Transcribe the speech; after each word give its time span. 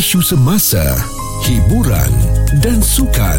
isu 0.00 0.22
semasa, 0.22 0.80
hiburan 1.44 2.08
dan 2.58 2.82
sukan 2.82 3.38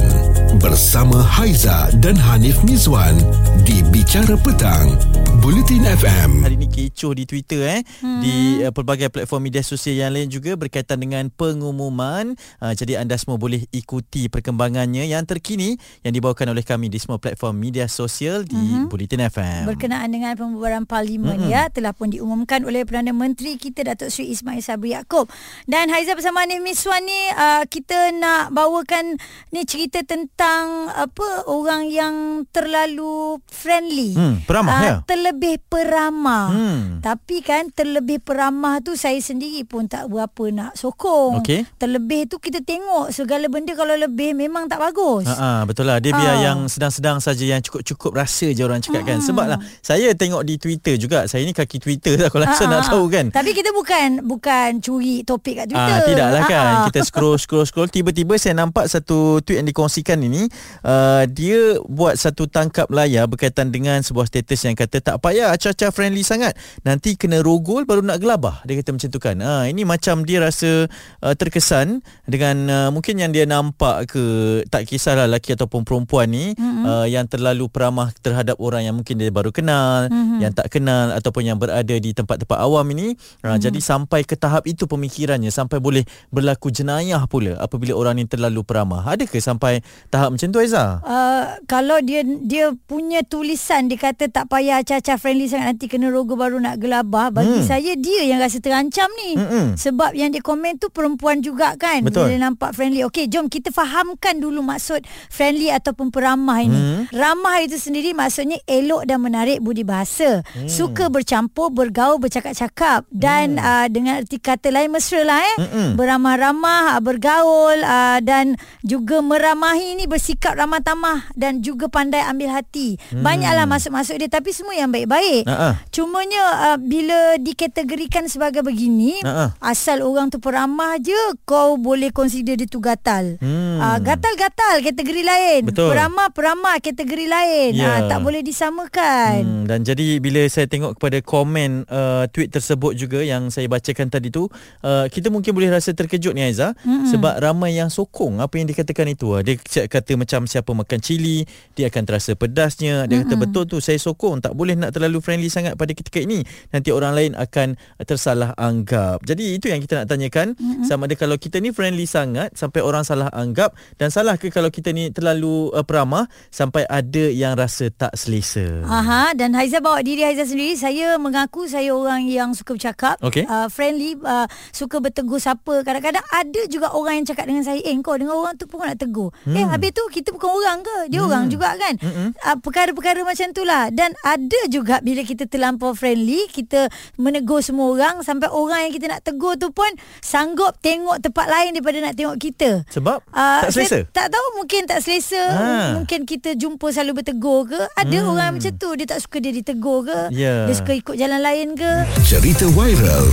bersama 0.64 1.20
Haiza 1.20 1.92
dan 2.00 2.16
Hanif 2.16 2.64
Mizwan 2.64 3.20
di 3.68 3.84
Bicara 3.92 4.40
Petang, 4.40 4.96
Bulletin 5.44 5.84
FM. 5.84 6.48
Hari 6.48 6.56
ini 6.56 6.72
kecoh 6.72 7.12
di 7.12 7.28
Twitter 7.28 7.60
eh 7.60 7.82
hmm. 7.84 8.22
di 8.24 8.36
uh, 8.64 8.72
pelbagai 8.72 9.12
platform 9.12 9.52
media 9.52 9.68
sosial 9.68 10.00
yang 10.00 10.16
lain 10.16 10.32
juga 10.32 10.56
berkaitan 10.56 10.96
dengan 11.04 11.28
pengumuman. 11.28 12.40
Uh, 12.64 12.72
jadi 12.72 13.04
anda 13.04 13.20
semua 13.20 13.36
boleh 13.36 13.68
ikuti 13.76 14.32
perkembangannya 14.32 15.04
yang 15.04 15.28
terkini 15.28 15.76
yang 16.08 16.16
dibawakan 16.16 16.56
oleh 16.56 16.64
kami 16.64 16.88
di 16.88 16.96
semua 16.96 17.20
platform 17.20 17.60
media 17.60 17.92
sosial 17.92 18.48
di 18.48 18.56
hmm. 18.56 18.88
Bulletin 18.88 19.28
FM. 19.28 19.68
Berkenaan 19.76 20.08
dengan 20.08 20.40
pembubaran 20.40 20.88
parlimen 20.88 21.36
hmm. 21.36 21.52
ya 21.52 21.68
telah 21.68 21.92
pun 21.92 22.16
diumumkan 22.16 22.64
oleh 22.64 22.88
Perdana 22.88 23.12
Menteri 23.12 23.60
kita 23.60 23.84
Datuk 23.92 24.08
Seri 24.08 24.32
Ismail 24.32 24.64
Sabri 24.64 24.96
Yaakob. 24.96 25.28
Dan 25.68 25.92
Haiza 25.92 26.16
bersama 26.16 26.48
Hanif 26.48 26.64
Miswan 26.64 27.04
ni 27.04 27.22
uh, 27.36 27.68
kita 27.68 28.16
nak 28.16 28.56
bawakan 28.56 29.01
kan 29.02 29.18
ni 29.50 29.66
cerita 29.66 30.06
tentang 30.06 30.94
apa 30.94 31.50
orang 31.50 31.90
yang 31.90 32.46
terlalu 32.54 33.42
friendly. 33.50 34.14
Hmm, 34.14 34.46
peramah 34.46 34.78
uh, 34.78 34.82
ya. 34.86 34.96
Terlebih 35.10 35.58
peramah. 35.66 36.48
Hmm. 36.54 36.86
Tapi 37.02 37.42
kan 37.42 37.74
terlebih 37.74 38.22
peramah 38.22 38.78
tu 38.86 38.94
saya 38.94 39.18
sendiri 39.18 39.66
pun 39.66 39.90
tak 39.90 40.06
berapa 40.06 40.54
nak 40.54 40.78
sokong. 40.78 41.42
Okay. 41.42 41.66
Terlebih 41.82 42.30
tu 42.30 42.38
kita 42.38 42.62
tengok 42.62 43.10
segala 43.10 43.50
benda 43.50 43.74
kalau 43.74 43.98
lebih 43.98 44.38
memang 44.38 44.70
tak 44.70 44.78
bagus. 44.78 45.26
Ha 45.26 45.34
uh-uh, 45.34 45.60
betul 45.66 45.90
lah. 45.90 45.98
Dia 45.98 46.14
biar 46.14 46.38
uh. 46.38 46.42
yang 46.46 46.60
sedang-sedang 46.70 47.18
saja 47.18 47.42
yang 47.42 47.66
cukup-cukup 47.66 48.14
rasa 48.14 48.54
je 48.54 48.62
orang 48.62 48.86
cakap 48.86 49.02
kan. 49.02 49.18
Sebab 49.18 49.46
lah 49.50 49.60
saya 49.82 50.14
tengok 50.14 50.46
di 50.46 50.62
Twitter 50.62 51.02
juga. 51.02 51.26
Saya 51.26 51.42
ni 51.42 51.58
kaki 51.58 51.82
Twitter 51.82 52.22
lah 52.22 52.30
kalau 52.30 52.46
uh-uh. 52.46 52.70
nak 52.70 52.86
tahu 52.86 53.10
kan. 53.10 53.34
Tapi 53.34 53.50
kita 53.58 53.74
bukan 53.74 54.22
bukan 54.30 54.78
curi 54.78 55.26
topik 55.26 55.58
kat 55.58 55.74
Twitter. 55.74 55.98
Uh, 55.98 56.06
tidaklah 56.06 56.44
kan. 56.46 56.66
Uh-uh. 56.70 56.86
Kita 56.94 57.00
scroll 57.02 57.42
scroll 57.42 57.66
scroll 57.66 57.90
tiba-tiba 57.90 58.38
saya 58.38 58.54
nampak 58.54 58.91
satu 58.92 59.40
tweet 59.40 59.64
yang 59.64 59.70
dikongsikan 59.72 60.20
ini 60.20 60.52
uh, 60.84 61.24
dia 61.32 61.80
buat 61.88 62.20
satu 62.20 62.52
tangkap 62.52 62.92
layar 62.92 63.32
berkaitan 63.32 63.72
dengan 63.72 64.04
sebuah 64.04 64.28
status 64.28 64.68
yang 64.68 64.76
kata 64.76 65.00
tak 65.00 65.24
payah 65.24 65.56
acah-acah 65.56 65.96
friendly 65.96 66.28
sangat 66.28 66.60
nanti 66.84 67.16
kena 67.16 67.40
rogol 67.40 67.88
baru 67.88 68.04
nak 68.04 68.20
gelabah 68.20 68.60
dia 68.68 68.76
kata 68.84 69.00
macam 69.00 69.08
tu 69.08 69.20
kan 69.24 69.38
uh, 69.40 69.64
ini 69.64 69.88
macam 69.88 70.28
dia 70.28 70.44
rasa 70.44 70.92
uh, 71.24 71.34
terkesan 71.38 72.04
dengan 72.28 72.56
uh, 72.68 72.90
mungkin 72.92 73.22
yang 73.22 73.32
dia 73.32 73.48
nampak 73.48 74.12
ke 74.12 74.24
tak 74.68 74.90
kisahlah 74.90 75.30
lelaki 75.30 75.54
ataupun 75.54 75.86
perempuan 75.86 76.28
ni 76.28 76.52
mm-hmm. 76.58 76.84
uh, 76.84 77.08
yang 77.08 77.30
terlalu 77.30 77.70
peramah 77.70 78.10
terhadap 78.20 78.58
orang 78.58 78.84
yang 78.90 78.96
mungkin 78.98 79.22
dia 79.22 79.30
baru 79.30 79.54
kenal 79.54 80.10
mm-hmm. 80.10 80.40
yang 80.42 80.52
tak 80.52 80.74
kenal 80.74 81.14
ataupun 81.14 81.46
yang 81.46 81.58
berada 81.62 81.96
di 81.96 82.12
tempat-tempat 82.12 82.58
awam 82.58 82.84
ini 82.92 83.14
uh, 83.14 83.56
mm-hmm. 83.56 83.62
jadi 83.62 83.80
sampai 83.80 84.26
ke 84.26 84.36
tahap 84.36 84.66
itu 84.66 84.90
pemikirannya 84.90 85.54
sampai 85.54 85.78
boleh 85.78 86.04
berlaku 86.34 86.74
jenayah 86.74 87.24
pula 87.30 87.56
apabila 87.62 87.94
orang 87.94 88.20
ni 88.20 88.26
terlalu 88.26 88.66
peramah 88.66 88.81
ramah. 88.82 89.06
Adakah 89.06 89.42
sampai 89.42 89.86
tahap 90.10 90.34
macam 90.34 90.48
tu 90.50 90.58
Aiza? 90.58 91.00
Uh, 91.06 91.62
kalau 91.70 92.02
dia 92.02 92.26
dia 92.26 92.74
punya 92.90 93.22
tulisan 93.22 93.86
dia 93.88 93.98
kata 94.02 94.28
tak 94.28 94.50
payah 94.50 94.82
acah-acah 94.82 95.18
friendly 95.22 95.46
sangat 95.46 95.78
nanti 95.78 95.86
kena 95.86 96.10
rogo 96.10 96.34
baru 96.34 96.58
nak 96.58 96.82
gelabah. 96.82 97.30
Bagi 97.30 97.62
hmm. 97.62 97.68
saya 97.68 97.94
dia 97.96 98.26
yang 98.26 98.42
rasa 98.42 98.58
terancam 98.58 99.08
ni. 99.16 99.38
Hmm-hmm. 99.38 99.66
Sebab 99.78 100.12
yang 100.18 100.34
dia 100.34 100.42
komen 100.42 100.82
tu 100.82 100.90
perempuan 100.90 101.40
juga 101.40 101.78
kan. 101.78 102.02
Betul. 102.02 102.34
Dia 102.34 102.42
nampak 102.42 102.74
friendly. 102.74 103.06
Okey, 103.06 103.30
jom 103.30 103.48
kita 103.48 103.70
fahamkan 103.70 104.42
dulu 104.42 104.66
maksud 104.66 105.06
friendly 105.30 105.70
ataupun 105.70 106.10
peramah 106.10 106.60
ini. 106.66 106.80
Hmm. 106.80 107.02
Ramah 107.14 107.62
itu 107.62 107.78
sendiri 107.78 108.12
maksudnya 108.18 108.58
elok 108.66 109.06
dan 109.06 109.22
menarik 109.22 109.62
budi 109.62 109.86
bahasa. 109.86 110.42
Hmm. 110.56 110.68
Suka 110.68 111.08
bercampur, 111.12 111.70
bergaul, 111.70 112.18
bercakap-cakap 112.18 113.06
dan 113.12 113.60
hmm. 113.60 113.64
uh, 113.64 113.88
dengan 113.92 114.14
erti 114.24 114.42
kata 114.42 114.74
lain 114.74 114.90
mesra 114.90 115.22
lah 115.22 115.40
eh. 115.40 115.56
Hmm. 115.62 115.92
Beramah-ramah, 116.00 116.98
bergaul 117.04 117.80
uh, 117.84 118.20
dan 118.24 118.56
juga 118.82 119.20
meramahi 119.20 120.00
ni 120.00 120.08
bersikap 120.08 120.56
ramah 120.56 120.80
tamah 120.80 121.28
dan 121.36 121.60
juga 121.60 121.92
pandai 121.92 122.24
ambil 122.26 122.56
hati. 122.56 122.96
Hmm. 123.12 123.24
Banyaklah 123.24 123.68
masuk-masuk 123.68 124.16
dia 124.18 124.30
tapi 124.32 124.56
semua 124.56 124.76
yang 124.76 124.90
baik-baik. 124.90 125.48
Uh-uh. 125.48 125.74
Cumanya 125.92 126.44
uh, 126.74 126.78
bila 126.80 127.36
dikategorikan 127.38 128.28
sebagai 128.32 128.64
begini, 128.64 129.20
uh-uh. 129.22 129.54
asal 129.62 130.04
orang 130.04 130.32
tu 130.32 130.38
peramah 130.38 130.98
je 131.00 131.18
kau 131.46 131.76
boleh 131.78 132.12
consider 132.12 132.58
dia 132.58 132.68
tu 132.68 132.84
gatal. 132.84 133.38
Hmm. 133.40 133.80
Uh, 133.80 133.98
gatal-gatal 134.04 134.84
kategori 134.84 135.24
lain. 135.24 135.62
Betul. 135.68 135.94
Peramah-peramah 135.94 136.82
kategori 136.84 137.28
lain. 137.28 137.72
Yeah. 137.78 138.06
Uh, 138.06 138.10
tak 138.12 138.20
boleh 138.22 138.42
disamakan. 138.44 139.38
Hmm. 139.42 139.64
Dan 139.70 139.88
jadi 139.88 140.20
bila 140.20 140.44
saya 140.52 140.68
tengok 140.68 141.00
kepada 141.00 141.24
komen 141.24 141.88
uh, 141.88 142.28
tweet 142.30 142.52
tersebut 142.52 142.98
juga 142.98 143.24
yang 143.24 143.48
saya 143.54 143.72
bacakan 143.72 144.12
tadi 144.12 144.34
tu, 144.34 144.52
uh, 144.84 145.06
kita 145.08 145.32
mungkin 145.32 145.56
boleh 145.56 145.72
rasa 145.72 145.96
terkejut 145.96 146.36
ni 146.36 146.44
Aiza 146.44 146.76
hmm. 146.84 147.14
sebab 147.14 147.40
ramai 147.40 147.78
yang 147.78 147.88
sokong 147.88 148.44
apa 148.44 148.60
yang 148.60 148.61
dikatakan 148.68 149.08
itu 149.10 149.34
ah, 149.38 149.42
dia 149.42 149.56
kata 149.62 150.18
macam 150.18 150.50
siapa 150.50 150.72
makan 150.74 151.00
cili 151.00 151.46
dia 151.78 151.88
akan 151.88 152.04
terasa 152.04 152.36
pedasnya 152.36 153.06
dia 153.06 153.22
mm-hmm. 153.22 153.32
kata 153.32 153.36
betul 153.38 153.64
tu 153.70 153.78
saya 153.80 153.98
sokong 153.98 154.42
tak 154.42 154.54
boleh 154.58 154.76
nak 154.76 154.94
terlalu 154.94 155.22
friendly 155.24 155.48
sangat 155.48 155.78
pada 155.78 155.94
ketika 155.94 156.20
ini 156.22 156.44
nanti 156.74 156.90
orang 156.90 157.14
lain 157.14 157.32
akan 157.38 157.80
tersalah 158.04 158.58
anggap 158.58 159.24
jadi 159.24 159.58
itu 159.58 159.72
yang 159.72 159.80
kita 159.80 160.04
nak 160.04 160.08
tanyakan 160.10 160.58
mm-hmm. 160.58 160.86
sama 160.86 161.06
ada 161.08 161.16
kalau 161.16 161.36
kita 161.38 161.64
ni 161.64 161.72
friendly 161.72 162.06
sangat 162.06 162.54
sampai 162.58 162.84
orang 162.84 163.06
salah 163.08 163.32
anggap 163.32 163.74
dan 164.02 164.12
salah 164.12 164.36
ke 164.36 164.52
kalau 164.52 164.68
kita 164.68 164.92
ni 164.92 165.10
terlalu 165.10 165.72
uh, 165.72 165.86
peramah 165.86 166.28
sampai 166.52 166.84
ada 166.88 167.32
yang 167.32 167.56
rasa 167.56 167.92
tak 167.92 168.14
selesa 168.18 168.84
aha 168.88 169.36
dan 169.38 169.54
Haiza 169.56 169.80
bawa 169.80 170.02
diri 170.02 170.26
Haiza 170.26 170.48
sendiri 170.48 170.76
saya 170.76 171.16
mengaku 171.16 171.68
saya 171.68 171.94
orang 171.94 172.28
yang 172.28 172.52
suka 172.56 172.76
bercakap 172.76 173.16
okay. 173.20 173.44
uh, 173.46 173.68
friendly 173.68 174.18
uh, 174.24 174.48
suka 174.72 175.00
bertegur 175.00 175.38
siapa 175.38 175.84
kadang-kadang 175.84 176.24
ada 176.32 176.62
juga 176.68 176.92
orang 176.96 177.22
yang 177.22 177.28
cakap 177.28 177.46
dengan 177.48 177.64
saya 177.64 177.80
eh 177.84 177.96
kau 178.02 178.18
dengan 178.18 178.36
orang 178.42 178.58
tu 178.58 178.66
pun 178.66 178.82
nak 178.82 178.98
tegur. 178.98 179.30
Hmm. 179.46 179.56
Eh 179.56 179.66
habis 179.70 179.94
tu 179.94 180.04
kita 180.10 180.34
bukan 180.34 180.50
orang 180.50 180.78
ke? 180.82 180.98
Dia 181.14 181.20
hmm. 181.22 181.28
orang 181.30 181.44
juga 181.48 181.70
kan? 181.78 181.94
Hmm. 182.02 182.30
Uh, 182.34 182.58
perkara-perkara 182.60 183.22
macam 183.22 183.48
tu 183.54 183.62
lah. 183.62 183.94
Dan 183.94 184.18
ada 184.26 184.60
juga 184.68 184.98
bila 185.06 185.22
kita 185.22 185.46
terlampau 185.46 185.94
friendly, 185.94 186.50
kita 186.50 186.90
menegur 187.22 187.62
semua 187.62 187.94
orang 187.94 188.16
sampai 188.26 188.50
orang 188.50 188.90
yang 188.90 188.94
kita 188.98 189.06
nak 189.08 189.22
tegur 189.22 189.56
tu 189.62 189.70
pun 189.70 189.88
sanggup 190.20 190.74
tengok 190.82 191.22
tempat 191.22 191.46
lain 191.46 191.78
daripada 191.78 191.98
nak 192.02 192.14
tengok 192.18 192.38
kita. 192.42 192.84
Sebab? 192.90 193.22
Uh, 193.30 193.62
tak 193.70 193.72
selesa? 193.78 193.98
Tak 194.10 194.28
tahu 194.34 194.48
mungkin 194.58 194.82
tak 194.90 195.00
selesa. 195.06 195.44
Ha. 195.54 195.66
Mungkin 196.02 196.26
kita 196.26 196.58
jumpa 196.58 196.90
selalu 196.90 197.22
bertegur 197.22 197.70
ke? 197.70 197.82
Ada 197.96 198.18
hmm. 198.18 198.32
orang 198.32 198.50
macam 198.58 198.74
tu. 198.74 198.90
Dia 198.98 199.06
tak 199.06 199.20
suka 199.22 199.38
dia 199.38 199.54
ditegur 199.54 200.10
ke? 200.10 200.34
Yeah. 200.34 200.66
Dia 200.66 200.76
suka 200.76 200.92
ikut 200.98 201.16
jalan 201.16 201.40
lain 201.40 201.78
ke? 201.78 201.92
Cerita 202.26 202.66
viral 202.74 203.28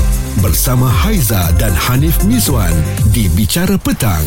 bersama 0.44 0.86
Haiza 0.86 1.50
dan 1.58 1.75
Hanif 1.75 2.20
Miswan 2.26 2.75
di 3.10 3.26
Bicara 3.32 3.75
Petang. 3.80 4.25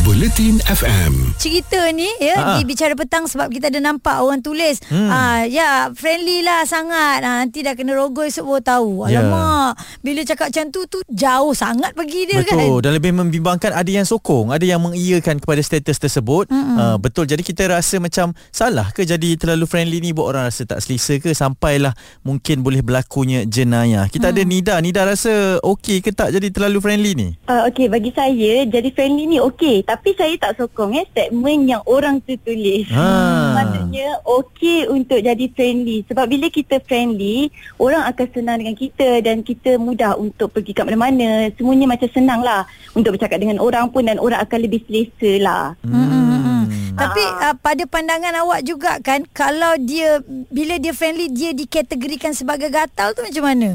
Bulletin 0.00 0.56
FM. 0.64 1.36
Cerita 1.36 1.76
ni 1.92 2.08
ya 2.16 2.40
Ha-ha. 2.40 2.56
di 2.56 2.64
bicara 2.64 2.96
petang 2.96 3.28
sebab 3.28 3.52
kita 3.52 3.68
ada 3.68 3.84
nampak 3.84 4.24
orang 4.24 4.40
tulis 4.40 4.80
hmm. 4.88 5.12
ah 5.12 5.44
ya 5.44 5.92
friendly 5.92 6.40
lah 6.40 6.64
sangat. 6.64 7.20
Ha, 7.20 7.44
nanti 7.44 7.60
dah 7.60 7.76
kena 7.76 7.92
rogol 7.92 8.24
esok 8.24 8.48
baru 8.48 8.64
tahu. 8.64 8.90
Ya. 9.12 9.20
Alamak. 9.20 9.76
Yeah. 9.76 10.00
Bila 10.00 10.20
cakap 10.24 10.46
macam 10.48 10.64
tu 10.72 10.80
tu 10.88 10.98
jauh 11.12 11.52
sangat 11.52 11.92
pergi 11.92 12.32
dia 12.32 12.40
betul. 12.40 12.48
kan. 12.48 12.56
Betul. 12.64 12.78
Dan 12.80 12.92
lebih 12.96 13.12
membimbangkan 13.12 13.70
ada 13.76 13.90
yang 13.92 14.08
sokong, 14.08 14.56
ada 14.56 14.64
yang 14.64 14.80
mengiyakan 14.80 15.36
kepada 15.36 15.60
status 15.60 16.00
tersebut. 16.00 16.48
Uh, 16.48 16.96
betul. 16.96 17.28
Jadi 17.28 17.44
kita 17.44 17.68
rasa 17.68 18.00
macam 18.00 18.32
salah 18.48 18.88
ke 18.96 19.04
jadi 19.04 19.36
terlalu 19.36 19.68
friendly 19.68 20.00
ni 20.00 20.16
buat 20.16 20.32
orang 20.32 20.48
rasa 20.48 20.64
tak 20.64 20.80
selesa 20.80 21.20
ke 21.20 21.36
sampailah 21.36 21.92
mungkin 22.24 22.64
boleh 22.64 22.80
berlakunya 22.80 23.44
jenayah. 23.44 24.08
Kita 24.08 24.32
hmm. 24.32 24.34
ada 24.38 24.42
Nida. 24.48 24.74
Nida 24.80 25.02
rasa 25.04 25.60
okey 25.60 26.00
ke 26.00 26.16
tak 26.16 26.32
jadi 26.32 26.48
terlalu 26.48 26.80
friendly 26.80 27.12
ni? 27.12 27.28
Uh, 27.44 27.68
okey 27.68 27.92
bagi 27.92 28.16
saya 28.16 28.64
jadi 28.64 28.88
friendly 28.96 29.28
ni 29.28 29.36
okey 29.36 29.89
tapi 29.90 30.14
saya 30.14 30.38
tak 30.38 30.54
sokong 30.54 30.94
eh 31.02 31.06
statement 31.10 31.66
yang 31.66 31.82
orang 31.82 32.22
tu 32.22 32.38
tulis. 32.46 32.86
Ha. 32.94 33.10
Maksudnya 33.58 34.22
okey 34.22 34.86
untuk 34.86 35.18
jadi 35.18 35.50
friendly 35.50 36.06
sebab 36.06 36.30
bila 36.30 36.46
kita 36.46 36.78
friendly, 36.86 37.50
orang 37.82 38.06
akan 38.06 38.26
senang 38.30 38.62
dengan 38.62 38.78
kita 38.78 39.18
dan 39.18 39.42
kita 39.42 39.82
mudah 39.82 40.14
untuk 40.14 40.54
pergi 40.54 40.70
ke 40.70 40.86
mana-mana. 40.86 41.50
Semuanya 41.58 41.90
macam 41.90 42.06
senang 42.14 42.46
lah 42.46 42.62
untuk 42.94 43.18
bercakap 43.18 43.42
dengan 43.42 43.58
orang 43.58 43.90
pun 43.90 44.06
dan 44.06 44.22
orang 44.22 44.38
akan 44.46 44.58
lebih 44.62 44.86
selesa 44.86 45.42
lah. 45.42 45.74
Hmm. 45.82 46.06
Hmm. 46.06 46.62
Tapi 46.94 47.24
uh, 47.26 47.56
pada 47.58 47.82
pandangan 47.90 48.34
awak 48.46 48.62
juga 48.62 49.02
kan 49.02 49.26
kalau 49.34 49.74
dia 49.82 50.22
bila 50.54 50.78
dia 50.78 50.94
friendly 50.94 51.26
dia 51.26 51.50
dikategorikan 51.50 52.30
sebagai 52.30 52.70
gatal 52.70 53.10
tu 53.18 53.26
macam 53.26 53.42
mana? 53.42 53.70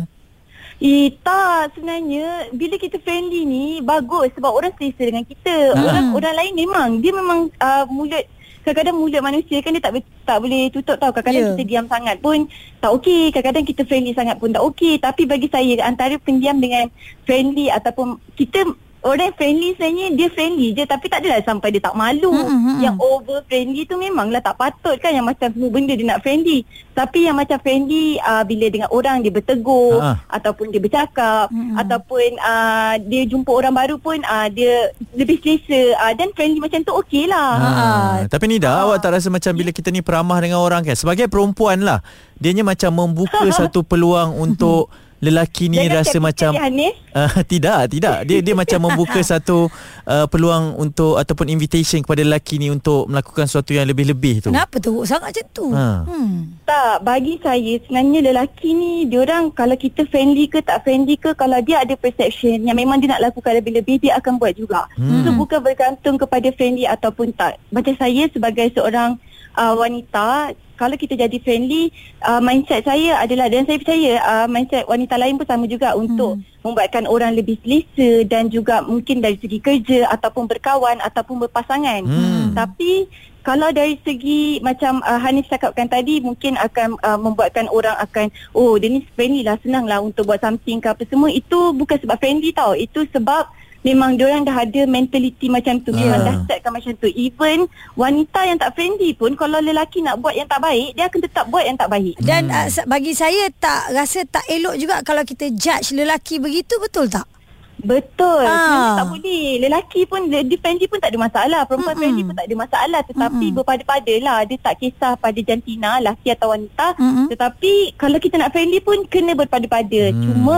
Eh 0.83 1.07
tak 1.23 1.71
sebenarnya 1.71 2.51
bila 2.51 2.75
kita 2.75 2.99
friendly 2.99 3.47
ni 3.47 3.79
bagus 3.79 4.27
sebab 4.35 4.51
orang 4.51 4.75
selesa 4.75 5.07
dengan 5.07 5.23
kita. 5.23 5.71
Hmm. 5.71 5.85
Orang 5.87 6.05
orang 6.19 6.35
lain 6.35 6.53
memang 6.55 6.89
dia 6.99 7.11
memang 7.15 7.39
uh, 7.63 7.87
mulut 7.87 8.27
kadang-kadang 8.65 8.97
mulut 8.97 9.21
manusia 9.21 9.61
kan 9.61 9.77
dia 9.77 9.79
tak 9.79 10.03
tak 10.27 10.37
boleh 10.41 10.67
tutup 10.73 10.99
tau. 10.99 11.15
Kadang-kadang 11.15 11.43
yeah. 11.47 11.55
kita 11.55 11.63
diam 11.63 11.85
sangat 11.87 12.19
pun 12.19 12.49
tak 12.83 12.91
okey. 12.99 13.31
Kadang-kadang 13.31 13.65
kita 13.71 13.81
friendly 13.87 14.11
sangat 14.11 14.35
pun 14.35 14.51
tak 14.51 14.63
okey. 14.67 14.99
Tapi 14.99 15.23
bagi 15.23 15.47
saya 15.47 15.71
antara 15.85 16.19
pendiam 16.19 16.59
dengan 16.59 16.91
friendly 17.23 17.71
ataupun 17.71 18.19
kita 18.35 18.67
orang 19.05 19.31
friendly 19.37 19.77
sebenarnya 19.77 20.07
dia 20.17 20.27
friendly 20.33 20.73
je 20.73 20.83
tapi 20.83 21.05
tak 21.05 21.21
adalah 21.21 21.39
sampai 21.45 21.69
dia 21.69 21.81
tak 21.81 21.93
malu. 21.93 22.33
Mm-mm. 22.33 22.81
Yang 22.81 22.97
over 22.97 23.37
friendly 23.45 23.85
tu 23.85 23.95
memanglah 23.95 24.41
tak 24.41 24.57
patut 24.57 24.97
kan 24.97 25.13
yang 25.13 25.23
macam 25.23 25.53
semua 25.53 25.69
benda 25.69 25.93
dia 25.93 26.09
nak 26.09 26.25
friendly. 26.25 26.65
Tapi 26.91 27.29
yang 27.29 27.37
macam 27.37 27.61
friendly 27.61 28.17
uh, 28.19 28.41
bila 28.41 28.65
dengan 28.67 28.89
orang 28.89 29.21
dia 29.21 29.29
bertegur 29.29 30.01
Ha. 30.01 30.17
ataupun 30.27 30.73
dia 30.73 30.81
bercakap 30.81 31.53
Mm-mm. 31.53 31.77
ataupun 31.77 32.29
uh, 32.41 32.93
dia 33.05 33.23
jumpa 33.29 33.51
orang 33.53 33.73
baru 33.77 33.95
pun 34.01 34.17
uh, 34.25 34.47
dia 34.49 34.89
lebih 35.13 35.37
selesa 35.39 35.93
uh, 36.01 36.13
dan 36.17 36.33
friendly 36.33 36.57
macam 36.57 36.81
tu 36.81 36.91
okey 37.05 37.29
lah. 37.29 37.51
Ha. 37.55 37.69
Ah, 37.69 38.15
tapi 38.25 38.49
ni 38.49 38.57
dah 38.57 38.89
awak 38.89 39.05
tak 39.05 39.13
rasa 39.13 39.29
macam 39.29 39.53
bila 39.53 39.69
kita 39.69 39.93
ni 39.93 40.01
peramah 40.01 40.41
dengan 40.41 40.59
orang 40.59 40.81
kan 40.81 40.97
sebagai 40.97 41.29
perempuan 41.29 41.85
lah 41.85 42.01
dianya 42.41 42.65
macam 42.65 42.89
membuka 42.89 43.45
satu 43.59 43.85
peluang 43.85 44.33
untuk 44.33 44.89
lelaki 45.25 45.73
ni 45.73 45.81
Jangan 45.81 45.97
rasa 45.97 46.17
macam 46.21 46.51
dia, 46.53 46.89
uh, 47.17 47.31
tidak 47.51 47.79
tidak 47.89 48.17
dia 48.29 48.37
dia 48.45 48.53
macam 48.53 48.79
membuka 48.85 49.19
satu 49.33 49.67
uh, 50.05 50.25
peluang 50.29 50.77
untuk 50.77 51.17
ataupun 51.17 51.49
invitation 51.49 52.05
kepada 52.05 52.21
lelaki 52.21 52.61
ni 52.61 52.69
untuk 52.69 53.09
melakukan 53.09 53.49
sesuatu 53.49 53.73
yang 53.73 53.89
lebih-lebih 53.89 54.45
tu. 54.45 54.49
Kenapa 54.53 54.77
teruk 54.77 55.05
sangat 55.09 55.33
macam 55.33 55.45
tu? 55.51 55.67
Ha. 55.73 55.87
Hmm. 56.05 56.35
Tak, 56.65 57.01
bagi 57.01 57.41
saya 57.41 57.73
sebenarnya 57.85 58.19
lelaki 58.31 58.69
ni 58.77 58.91
diorang 59.09 59.49
kalau 59.51 59.73
kita 59.73 60.05
friendly 60.09 60.45
ke 60.45 60.61
tak 60.61 60.85
friendly 60.85 61.17
ke 61.17 61.33
kalau 61.33 61.57
dia 61.65 61.81
ada 61.81 61.97
perception 61.97 62.61
yang 62.61 62.77
memang 62.77 63.01
dia 63.01 63.17
nak 63.17 63.31
lakukan 63.31 63.57
lebih-lebih 63.57 64.05
dia 64.05 64.21
akan 64.21 64.37
buat 64.37 64.53
juga. 64.53 64.85
Hmm. 64.99 65.25
So 65.25 65.33
bukan 65.33 65.59
bergantung 65.65 66.21
kepada 66.21 66.51
friendly 66.53 66.85
ataupun 66.85 67.33
tak. 67.33 67.57
Macam 67.73 67.95
saya 67.97 68.29
sebagai 68.29 68.69
seorang 68.75 69.17
uh, 69.55 69.73
wanita 69.73 70.53
kalau 70.75 70.95
kita 70.99 71.15
jadi 71.15 71.37
friendly 71.41 71.89
uh, 72.21 72.39
mindset 72.43 72.85
saya 72.85 73.19
adalah 73.19 73.49
dan 73.49 73.65
saya 73.65 73.79
percaya 73.79 74.13
uh, 74.21 74.47
mindset 74.47 74.85
wanita 74.85 75.15
lain 75.17 75.39
pun 75.39 75.47
sama 75.47 75.65
juga 75.65 75.95
untuk 75.95 76.39
membuatkan 76.61 77.05
orang 77.05 77.33
lebih 77.37 77.57
selesa 77.61 78.25
dan 78.25 78.49
juga 78.49 78.81
mungkin 78.85 79.21
dari 79.21 79.37
segi 79.37 79.61
kerja 79.61 80.09
ataupun 80.09 80.49
berkawan 80.49 80.97
ataupun 81.01 81.45
berpasangan. 81.45 82.01
Hmm. 82.01 82.57
Tapi 82.57 83.05
kalau 83.45 83.69
dari 83.69 84.01
segi 84.01 84.57
macam 84.65 85.05
uh, 85.05 85.21
Hanif 85.21 85.45
cakapkan 85.45 85.85
tadi 85.85 86.17
mungkin 86.17 86.57
akan 86.57 86.97
uh, 87.05 87.19
membuatkan 87.21 87.69
orang 87.69 87.93
akan 88.01 88.33
oh 88.57 88.73
dia 88.81 88.89
ni 88.89 89.05
friendly 89.13 89.45
lah 89.45 89.61
senang 89.61 89.85
lah 89.85 90.01
untuk 90.01 90.25
buat 90.25 90.41
something 90.41 90.81
ke 90.81 90.89
apa 90.89 91.05
semua 91.05 91.29
itu 91.29 91.69
bukan 91.77 92.01
sebab 92.01 92.17
friendly 92.17 92.49
tau 92.49 92.73
itu 92.73 93.05
sebab 93.13 93.45
memang 93.85 94.17
diorang 94.17 94.41
dah 94.41 94.57
ada 94.57 94.81
mentality 94.83 95.45
macam 95.45 95.77
tu 95.79 95.93
memang 95.93 96.17
Ah. 96.17 96.25
dah 96.25 96.35
setkan 96.43 96.73
macam 96.73 96.91
tu 96.97 97.05
even 97.07 97.69
wanita 97.93 98.41
yang 98.41 98.57
tak 98.57 98.73
friendly 98.73 99.13
pun 99.13 99.37
kalau 99.37 99.61
lelaki 99.61 100.01
nak 100.01 100.17
buat 100.17 100.33
yang 100.33 100.45
tak 100.45 100.57
baik 100.59 100.91
dia 100.91 101.05
akan 101.05 101.19
tetap 101.21 101.45
buat 101.45 101.61
yang 101.61 101.77
tak 101.77 101.87
baik 101.87 102.17
Dan 102.17 102.49
uh, 102.49 102.65
sa- 102.65 102.83
bagi 102.85 103.13
saya 103.13 103.45
tak 103.55 103.93
rasa 103.93 104.25
tak 104.25 104.41
elok 104.47 104.75
juga 104.75 104.99
kalau 104.99 105.21
kita 105.21 105.53
judge 105.53 105.93
lelaki 105.93 106.35
begitu 106.37 106.73
betul 106.77 107.05
tak? 107.05 107.29
Betul. 107.77 108.41
Ah. 108.41 108.97
Tak 108.97 109.13
boleh. 109.13 109.61
Lelaki 109.61 110.07
pun 110.07 110.25
dia 110.25 110.41
friendly 110.57 110.87
pun 110.87 110.97
tak 110.97 111.13
ada 111.13 111.19
masalah. 111.19 111.61
Perempuan 111.63 111.93
Mm-mm. 111.93 112.01
friendly 112.01 112.23
pun 112.23 112.33
tak 112.33 112.47
ada 112.47 112.55
masalah 112.57 113.01
tetapi 113.03 113.45
Mm-mm. 113.45 113.57
berpada-pada 113.61 114.13
lah. 114.17 114.39
Dia 114.41 114.57
tak 114.57 114.75
kisah 114.79 115.13
pada 115.13 115.37
jantina, 115.37 115.99
lelaki 115.99 116.33
atau 116.33 116.49
wanita. 116.49 116.97
Mm-mm. 116.97 117.27
Tetapi 117.29 117.73
kalau 117.93 118.17
kita 118.17 118.41
nak 118.41 118.49
friendly 118.49 118.79
pun 118.79 119.05
kena 119.05 119.35
berpada-pada. 119.35 120.01
Hmm. 120.07 120.17
Cuma 120.17 120.57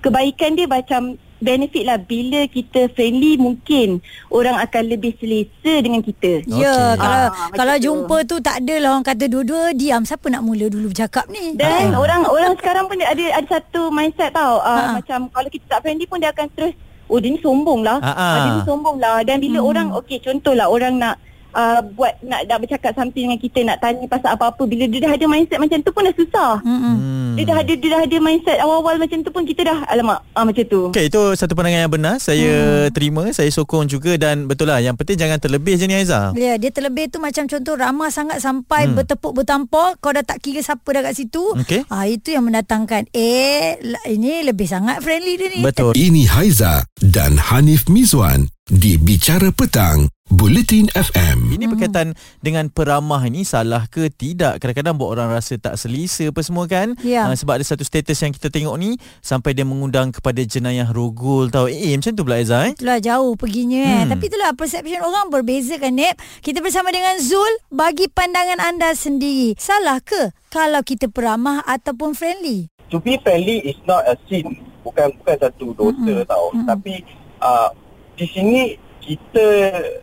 kebaikan 0.00 0.50
dia 0.54 0.64
macam 0.64 1.20
benefit 1.42 1.82
lah 1.82 1.98
bila 1.98 2.46
kita 2.46 2.86
friendly 2.88 3.34
mungkin 3.34 3.98
orang 4.28 4.54
akan 4.56 4.82
lebih 4.88 5.12
selesa 5.16 5.74
dengan 5.76 5.98
kita. 5.98 6.46
Ya, 6.46 6.70
Okey. 6.88 6.96
kalau 6.96 7.22
Ah, 7.24 7.50
kalau 7.52 7.74
tu. 7.74 7.82
jumpa 7.82 8.16
tu 8.24 8.36
tak 8.38 8.62
adalah 8.62 8.94
orang 8.94 9.04
kata 9.04 9.24
dua-dua 9.26 9.62
diam. 9.72 10.02
Siapa 10.02 10.26
nak 10.28 10.40
mula 10.40 10.66
dulu 10.66 10.88
bercakap 10.88 11.26
ni? 11.26 11.52
Dan 11.52 11.90
Ah. 11.90 11.98
orang 11.98 12.22
orang 12.24 12.54
sekarang 12.54 12.86
pun 12.86 12.96
ada 12.96 13.10
ada 13.34 13.46
satu 13.50 13.90
mindset 13.90 14.30
tau. 14.30 14.62
Uh, 14.62 14.70
Ha. 14.72 14.92
macam 14.96 15.26
kalau 15.28 15.48
kita 15.48 15.66
tak 15.68 15.82
friendly 15.82 16.06
pun 16.06 16.16
dia 16.16 16.30
akan 16.30 16.46
terus 16.48 16.72
oh 17.04 17.18
dia 17.18 17.28
ni 17.28 17.38
sombong 17.38 17.82
lah. 17.82 17.98
Ha, 17.98 18.08
ha. 18.08 18.24
Ah, 18.24 18.34
dia 18.38 18.50
ni 18.52 18.62
sombong 18.62 18.96
lah. 18.96 19.20
Dan 19.20 19.36
bila 19.36 19.58
Hmm. 19.58 19.68
orang 19.68 19.88
okey 19.98 20.18
contohlah 20.18 20.66
orang 20.66 20.96
nak 20.96 21.18
uh, 21.52 21.80
buat 21.94 22.18
nak 22.20 22.44
nak 22.44 22.58
bercakap 22.60 22.92
something 22.92 23.28
dengan 23.28 23.38
kita 23.38 23.58
nak 23.62 23.78
tanya 23.78 24.04
pasal 24.06 24.34
apa-apa 24.34 24.62
bila 24.64 24.84
dia 24.84 25.00
dah 25.00 25.12
ada 25.12 25.26
mindset 25.26 25.58
macam 25.58 25.78
tu 25.80 25.90
pun 25.90 26.02
dah 26.04 26.16
susah. 26.16 26.52
Hmm. 26.60 27.34
Dia 27.36 27.44
dah 27.48 27.56
ada 27.64 27.72
dia 27.72 27.88
dah 27.88 28.00
ada 28.04 28.16
mindset 28.18 28.58
awal-awal 28.60 29.00
macam 29.00 29.18
tu 29.20 29.30
pun 29.30 29.42
kita 29.42 29.64
dah 29.64 29.78
alamak 29.88 30.20
ah 30.32 30.44
macam 30.44 30.64
tu. 30.66 30.80
Okey, 30.92 31.08
itu 31.08 31.22
satu 31.32 31.52
pandangan 31.52 31.88
yang 31.88 31.92
benar. 31.92 32.16
Saya 32.18 32.52
hmm. 32.86 32.92
terima, 32.92 33.24
saya 33.32 33.48
sokong 33.48 33.88
juga 33.88 34.16
dan 34.16 34.44
betul 34.44 34.68
lah. 34.68 34.78
Yang 34.78 35.00
penting 35.00 35.16
jangan 35.16 35.38
terlebih 35.40 35.76
je 35.76 35.84
ni 35.86 35.96
Aiza. 35.96 36.36
Ya, 36.36 36.56
dia 36.56 36.68
terlebih 36.68 37.08
tu 37.08 37.18
macam 37.18 37.48
contoh 37.48 37.74
ramah 37.76 38.12
sangat 38.12 38.38
sampai 38.38 38.84
Hmm. 38.84 38.98
bertepuk 38.98 39.32
bertampar, 39.32 39.94
kau 39.98 40.10
dah 40.10 40.20
tak 40.20 40.42
kira 40.42 40.60
siapa 40.60 40.84
dah 40.84 41.02
kat 41.06 41.14
situ. 41.14 41.54
Okey. 41.56 41.86
Ah 41.88 42.04
itu 42.04 42.34
yang 42.34 42.44
mendatangkan 42.44 43.08
eh 43.12 43.78
la- 43.80 44.06
ini 44.06 44.42
lebih 44.42 44.66
sangat 44.66 45.00
friendly 45.00 45.38
dia 45.38 45.48
ni. 45.48 45.60
Betul. 45.62 45.94
Ini 45.94 46.28
Haiza 46.28 46.82
dan 46.98 47.38
Hanif 47.38 47.86
Mizwan 47.86 48.48
di 48.64 48.96
Bicara 48.96 49.50
Petang, 49.50 50.08
Bulletin 50.32 50.88
FM. 50.96 51.52
Ini 51.52 51.68
berkaitan 51.68 52.16
dengan 52.40 52.72
peramah 52.72 53.20
ni 53.28 53.44
salah 53.44 53.84
ke 53.86 54.08
tidak? 54.08 54.64
Kadang-kadang 54.64 54.96
buat 54.96 55.12
orang 55.12 55.28
rasa 55.28 55.60
tak 55.60 55.76
selesa 55.76 56.32
apa 56.32 56.40
semua 56.40 56.64
kan? 56.64 56.96
Ya. 57.04 57.28
Uh, 57.28 57.36
sebab 57.36 57.60
ada 57.60 57.64
satu 57.68 57.84
status 57.84 58.16
yang 58.24 58.32
kita 58.32 58.48
tengok 58.48 58.74
ni 58.80 58.96
sampai 59.20 59.52
dia 59.52 59.68
mengundang 59.68 60.08
kepada 60.10 60.40
jenayah 60.40 60.88
rogol 60.88 61.52
tau. 61.52 61.68
Eh, 61.68 61.92
macam 61.92 62.16
tu 62.16 62.24
pula 62.24 62.40
Aiza 62.40 62.64
eh? 62.66 62.72
Itulah 62.72 62.98
jauh 63.04 63.36
perginya 63.36 63.84
hmm. 63.84 63.96
eh. 64.00 64.04
Tapi 64.16 64.24
itulah 64.32 64.50
perception 64.56 65.04
orang 65.04 65.28
berbeza 65.28 65.76
kan 65.76 65.92
Nip. 65.92 66.16
Kita 66.40 66.64
bersama 66.64 66.88
dengan 66.88 67.20
Zul 67.20 67.52
bagi 67.68 68.08
pandangan 68.08 68.58
anda 68.58 68.96
sendiri. 68.96 69.54
Salah 69.60 70.00
ke 70.00 70.32
kalau 70.48 70.80
kita 70.80 71.12
peramah 71.12 71.60
ataupun 71.68 72.16
friendly? 72.16 72.72
to 72.92 73.00
be 73.00 73.16
friendly 73.24 73.64
is 73.64 73.80
not 73.88 74.04
a 74.04 74.14
sin 74.28 74.44
bukan 74.84 75.08
bukan 75.24 75.36
satu 75.40 75.72
dosa 75.72 75.96
mm-hmm. 75.96 76.28
tau 76.28 76.52
mm-hmm. 76.52 76.68
tapi 76.68 76.94
uh, 77.40 77.72
di 78.20 78.28
sini 78.28 78.76
kita 79.02 79.46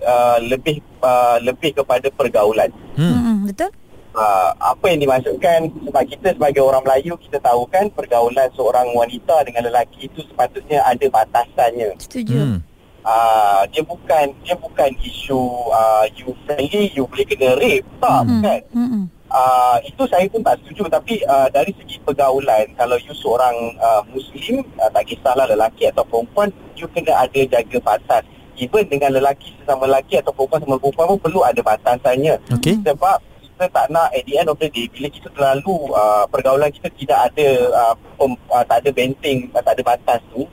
uh, 0.04 0.38
lebih 0.44 0.84
uh, 1.00 1.40
lebih 1.40 1.74
kepada 1.74 2.12
pergaulan 2.12 2.70
Hmm. 2.94 3.16
Hmm. 3.16 3.38
Betul? 3.48 3.72
uh, 4.12 4.52
apa 4.60 4.86
yang 4.92 5.00
dimaksudkan 5.00 5.72
sebab 5.72 6.04
kita 6.04 6.28
sebagai 6.36 6.60
orang 6.60 6.84
Melayu 6.84 7.16
kita 7.16 7.40
tahu 7.40 7.64
kan 7.72 7.88
pergaulan 7.90 8.52
seorang 8.54 8.92
wanita 8.92 9.48
dengan 9.48 9.72
lelaki 9.72 10.06
itu 10.06 10.20
sepatutnya 10.28 10.84
ada 10.84 11.06
batasannya 11.08 11.96
Setuju. 11.96 12.36
Hmm. 12.36 12.58
uh, 13.06 13.64
dia 13.72 13.84
bukan 13.86 14.36
dia 14.44 14.56
bukan 14.58 14.92
isu 15.00 15.40
uh, 15.72 16.04
you 16.14 16.36
friendly 16.44 16.92
you 16.92 17.08
boleh 17.08 17.24
kena 17.24 17.56
rape 17.56 17.88
tak 17.98 18.20
Hmm. 18.20 18.30
bukan 18.44 18.60
Hmm. 18.76 19.04
uh, 19.32 19.78
itu 19.86 20.04
saya 20.10 20.26
pun 20.28 20.42
tak 20.44 20.60
setuju 20.60 20.92
tapi 20.92 21.24
uh, 21.24 21.48
dari 21.48 21.72
segi 21.80 22.04
pergaulan 22.04 22.68
kalau 22.76 23.00
you 23.00 23.16
seorang 23.16 23.56
uh, 23.80 24.04
muslim 24.12 24.66
uh, 24.76 24.90
tak 24.92 25.08
kisahlah 25.08 25.48
lelaki 25.48 25.88
atau 25.88 26.04
perempuan 26.04 26.50
you 26.76 26.90
kena 26.92 27.16
ada 27.24 27.40
jaga 27.48 27.78
batas 27.80 28.26
even 28.60 28.86
dengan 28.92 29.16
lelaki 29.16 29.56
sesama 29.60 29.88
lelaki 29.88 30.20
atau 30.20 30.36
perempuan 30.36 30.62
sama 30.62 30.76
perempuan 30.78 31.08
pun 31.16 31.20
perlu 31.24 31.40
ada 31.48 31.62
batasannya 31.64 32.36
Okey. 32.60 32.84
sebab 32.84 33.18
kita 33.24 33.66
tak 33.72 33.86
nak 33.92 34.12
at 34.12 34.24
the 34.28 34.36
end 34.36 34.48
of 34.52 34.60
the 34.60 34.68
day 34.68 34.86
bila 34.92 35.08
kita 35.08 35.28
terlalu 35.32 35.76
uh, 35.96 36.24
pergaulan 36.28 36.70
kita 36.72 36.88
tidak 36.96 37.20
ada 37.32 37.48
uh, 37.72 37.94
pem, 37.96 38.32
uh, 38.52 38.64
tak 38.68 38.78
ada 38.84 38.90
benteng 38.92 39.40
uh, 39.56 39.64
tak 39.64 39.74
ada 39.80 39.84
batas 39.84 40.20
tu 40.32 40.44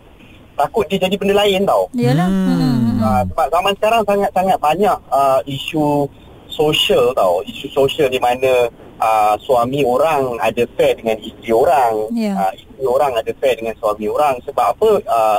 takut 0.56 0.88
dia 0.88 0.99
jadi 1.03 1.14
benda 1.20 1.35
lain 1.37 1.69
tau 1.69 1.91
Yalah. 1.93 2.26
Hmm. 2.31 2.56
Hmm. 2.97 3.03
Uh, 3.03 3.23
sebab 3.29 3.47
zaman 3.52 3.73
sekarang 3.76 4.02
sangat-sangat 4.09 4.59
banyak 4.59 4.99
uh, 5.12 5.40
isu 5.45 6.09
sosial 6.49 7.12
tau, 7.12 7.45
isu 7.45 7.69
sosial 7.69 8.09
di 8.09 8.16
mana 8.16 8.73
uh, 8.97 9.35
suami 9.45 9.85
orang 9.85 10.40
ada 10.40 10.64
affair 10.64 10.97
dengan 10.97 11.21
isteri 11.21 11.52
orang, 11.52 12.09
Ya. 12.16 12.33
uh, 12.33 12.52
isteri 12.57 12.87
orang 12.88 13.12
ada 13.12 13.31
affair 13.31 13.54
dengan 13.61 13.75
suami 13.76 14.07
orang. 14.09 14.40
Sebab 14.49 14.66
apa? 14.73 14.90
Uh, 15.04 15.38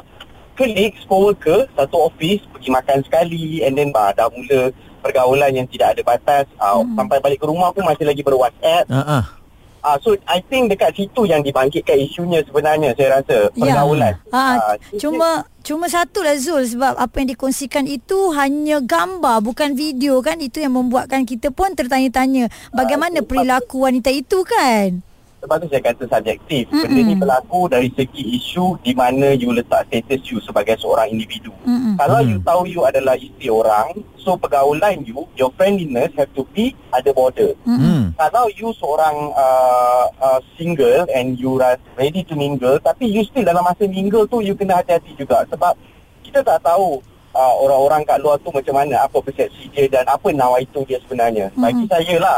colleagues, 0.57 1.05
co-worker, 1.05 1.69
satu 1.71 2.09
office 2.09 2.41
pergi 2.49 2.69
makan 2.73 3.05
sekali 3.05 3.61
and 3.61 3.77
then 3.77 3.93
uh, 3.93 4.09
dah 4.11 4.27
mula 4.27 4.73
pergaulan 4.99 5.53
yang 5.53 5.67
tidak 5.69 5.95
ada 5.95 6.01
batas. 6.03 6.45
Uh, 6.57 6.81
Hmm. 6.81 6.97
Sampai 6.97 7.21
balik 7.21 7.39
ke 7.39 7.47
rumah 7.47 7.69
pun 7.69 7.85
masih 7.85 8.03
lagi 8.03 8.25
ber-WhatsApp. 8.25 8.89
Ah 8.89 9.21
ah. 9.21 9.23
Uh, 9.77 9.95
so 10.03 10.09
I 10.27 10.43
think 10.43 10.67
dekat 10.67 10.99
situ 10.99 11.23
yang 11.23 11.39
dibangkitkan 11.39 11.95
isunya 11.95 12.43
sebenarnya 12.43 12.91
saya 12.97 13.21
rasa 13.21 13.47
pergaulan. 13.55 14.19
Ah, 14.35 14.59
Ah, 14.59 14.75
cuma 14.99 15.47
cuma 15.63 15.87
satulah 15.87 16.35
Zul 16.35 16.67
sebab 16.67 16.99
apa 16.99 17.15
yang 17.23 17.31
dikongsikan 17.31 17.87
itu 17.87 18.35
hanya 18.35 18.83
gambar 18.83 19.39
bukan 19.39 19.79
video 19.79 20.19
kan 20.19 20.43
itu 20.43 20.59
yang 20.59 20.75
membuatkan 20.75 21.23
kita 21.23 21.55
pun 21.55 21.71
tertanya-tanya 21.71 22.51
bagaimana 22.75 23.23
perilaku 23.23 23.87
wanita 23.87 24.11
itu 24.11 24.43
kan. 24.43 25.06
Sebab 25.37 25.61
tu 25.61 25.67
saya 25.69 25.81
kata 25.85 26.09
subjektif. 26.09 26.65
Mm-mm. 26.73 26.81
Benda 26.81 27.01
ni 27.05 27.13
berlaku 27.13 27.69
dari 27.69 27.93
segi 27.93 28.41
isu 28.41 28.81
di 28.81 28.97
mana 28.97 29.37
you 29.37 29.53
letak 29.53 29.85
status 29.85 30.25
you 30.33 30.41
sebagai 30.41 30.81
seorang 30.81 31.13
individu. 31.13 31.53
Mm-mm. 31.61 31.93
Kalau 31.93 32.25
Hmm. 32.25 32.29
you 32.33 32.37
tahu 32.41 32.61
you 32.65 32.81
adalah 32.81 33.13
isteri 33.13 33.53
orang, 33.53 34.01
so 34.17 34.33
pergaulan 34.33 35.05
you, 35.05 35.29
your 35.37 35.53
friendliness 35.53 36.09
have 36.17 36.33
to 36.33 36.41
be 36.57 36.73
ada 36.89 37.13
border. 37.13 37.53
Mm-mm. 37.69 37.77
Hmm. 37.77 38.03
Kalau 38.17 38.49
you 38.57 38.73
seorang 38.81 39.29
uh, 39.37 40.05
uh, 40.17 40.39
single 40.57 41.05
and 41.13 41.37
you 41.37 41.61
are 41.61 41.77
ready 41.93 42.25
to 42.25 42.33
mingle, 42.33 42.81
tapi 42.81 43.05
you 43.05 43.21
still 43.21 43.45
dalam 43.45 43.61
masa 43.61 43.85
mingle 43.85 44.25
tu 44.25 44.41
you 44.41 44.57
kena 44.57 44.81
hati-hati 44.81 45.13
juga 45.13 45.45
sebab 45.53 45.77
kita 46.25 46.41
tak 46.41 46.65
tahu 46.65 46.97
uh, 47.37 47.53
orang-orang 47.61 48.01
kat 48.03 48.17
luar 48.19 48.41
tu 48.41 48.49
macam 48.49 48.73
mana, 48.73 49.05
apa 49.05 49.21
persepsi 49.21 49.69
dia 49.69 49.85
dan 49.85 50.09
apa 50.09 50.33
nawaitu 50.33 50.81
dia 50.89 50.97
sebenarnya. 51.05 51.53
Bagi 51.53 51.85
Mhm. 51.85 51.91
saya 51.93 52.15
lah, 52.17 52.37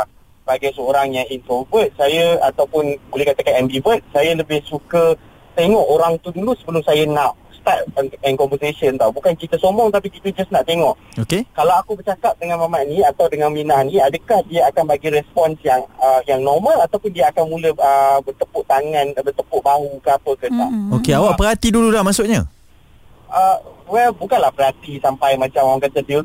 sebagai 0.50 0.74
seorang 0.74 1.14
yang 1.14 1.30
introvert, 1.30 1.94
saya 1.94 2.42
ataupun 2.42 2.98
boleh 3.14 3.22
katakan 3.30 3.62
ambivert, 3.62 4.02
saya 4.10 4.34
lebih 4.34 4.66
suka 4.66 5.14
tengok 5.54 5.86
orang 5.94 6.18
tu 6.26 6.34
dulu 6.34 6.58
sebelum 6.58 6.82
saya 6.82 7.06
nak 7.06 7.38
start 7.54 7.86
and 8.26 8.34
conversation 8.34 8.98
tau. 8.98 9.14
Bukan 9.14 9.38
kita 9.38 9.62
sombong 9.62 9.94
tapi 9.94 10.10
kita 10.10 10.34
just 10.34 10.50
nak 10.50 10.66
tengok. 10.66 10.98
Okey. 11.22 11.46
Kalau 11.54 11.78
aku 11.78 12.02
bercakap 12.02 12.34
dengan 12.42 12.66
Mamat 12.66 12.90
ni 12.90 12.98
atau 13.06 13.30
dengan 13.30 13.54
Minah 13.54 13.86
ni, 13.86 14.02
adakah 14.02 14.42
dia 14.50 14.66
akan 14.74 14.90
bagi 14.90 15.14
respons 15.14 15.54
yang 15.62 15.86
uh, 16.02 16.18
yang 16.26 16.42
normal 16.42 16.82
ataupun 16.82 17.14
dia 17.14 17.30
akan 17.30 17.46
mula 17.46 17.70
uh, 17.78 18.18
bertepuk 18.26 18.66
tangan, 18.66 19.06
bertepuk 19.22 19.62
bahu 19.62 20.02
ke 20.02 20.10
apa 20.10 20.32
ke 20.34 20.50
tak. 20.50 20.70
Mm-mm. 20.74 20.98
Okey, 20.98 21.14
awak 21.14 21.38
perhati 21.38 21.70
dulu 21.70 21.94
dah 21.94 22.02
maksudnya. 22.02 22.50
Uh, 23.30 23.62
well, 23.86 24.10
bukanlah 24.18 24.50
berarti 24.50 24.98
sampai 24.98 25.38
macam 25.38 25.62
orang 25.62 25.86
kata 25.86 26.02
dia, 26.02 26.18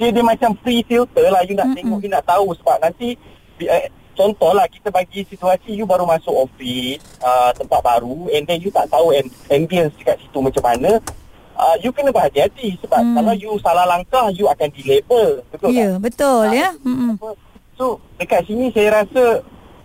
dia, 0.00 0.08
dia 0.08 0.24
macam 0.24 0.56
free 0.64 0.80
filter 0.88 1.28
lah. 1.28 1.44
You 1.44 1.52
nak 1.60 1.76
Mm-mm. 1.76 1.76
tengok, 1.76 2.00
you 2.00 2.08
nak 2.08 2.24
tahu 2.24 2.56
sebab 2.56 2.80
nanti 2.80 3.20
contohlah 4.12 4.64
kita 4.66 4.88
bagi 4.88 5.24
situasi 5.24 5.72
you 5.72 5.84
baru 5.84 6.04
masuk 6.04 6.44
office 6.44 7.00
uh, 7.18 7.50
tempat 7.52 7.80
baru 7.80 8.28
and 8.30 8.44
then 8.44 8.58
you 8.58 8.68
tak 8.68 8.86
tahu 8.86 9.10
am- 9.10 9.32
ambience 9.48 9.96
dekat 9.96 10.16
situ 10.18 10.38
macam 10.38 10.60
mana 10.62 11.00
uh, 11.54 11.74
you 11.78 11.88
kena 11.88 12.08
berhati-hati 12.08 12.76
sebab 12.78 12.96
Hmm. 12.96 13.06
hmm. 13.06 13.16
kalau 13.16 13.32
you 13.34 13.50
salah 13.58 13.86
langkah 13.86 14.28
you 14.30 14.44
akan 14.46 14.68
dilabel 14.70 15.40
betul 15.48 15.68
Ya, 15.70 15.88
tak? 15.90 16.00
betul 16.02 16.42
Ah, 16.42 16.52
ya. 16.52 16.68
Mm-mm. 16.78 17.16
so 17.74 17.84
dekat 18.16 18.44
sini 18.44 18.68
saya 18.70 19.02
rasa 19.02 19.40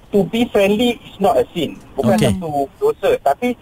to 0.10 0.24
be 0.26 0.44
friendly 0.46 1.00
is 1.02 1.16
not 1.18 1.36
a 1.36 1.46
sin 1.50 1.76
bukan 1.94 2.14
okay. 2.14 2.32
satu 2.34 2.52
dosa 2.76 3.16
tapi 3.22 3.56